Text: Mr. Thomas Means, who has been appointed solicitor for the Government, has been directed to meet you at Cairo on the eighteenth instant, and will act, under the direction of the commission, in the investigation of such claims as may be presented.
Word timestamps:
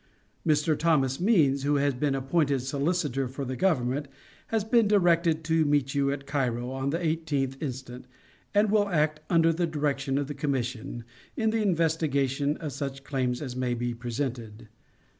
Mr. 0.47 0.75
Thomas 0.75 1.19
Means, 1.21 1.61
who 1.61 1.75
has 1.75 1.93
been 1.93 2.15
appointed 2.15 2.61
solicitor 2.63 3.27
for 3.27 3.45
the 3.45 3.55
Government, 3.55 4.07
has 4.47 4.63
been 4.63 4.87
directed 4.87 5.43
to 5.43 5.63
meet 5.63 5.93
you 5.93 6.11
at 6.11 6.25
Cairo 6.25 6.71
on 6.71 6.89
the 6.89 6.99
eighteenth 6.99 7.55
instant, 7.61 8.07
and 8.51 8.71
will 8.71 8.89
act, 8.89 9.19
under 9.29 9.53
the 9.53 9.67
direction 9.67 10.17
of 10.17 10.25
the 10.25 10.33
commission, 10.33 11.03
in 11.37 11.51
the 11.51 11.61
investigation 11.61 12.57
of 12.57 12.71
such 12.71 13.03
claims 13.03 13.43
as 13.43 13.55
may 13.55 13.75
be 13.75 13.93
presented. 13.93 14.69